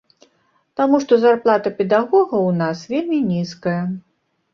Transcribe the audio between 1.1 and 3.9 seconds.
зарплата педагогаў у нас вельмі нізкая.